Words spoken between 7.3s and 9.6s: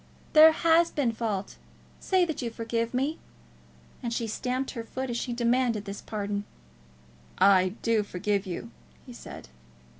"I do forgive you," he said.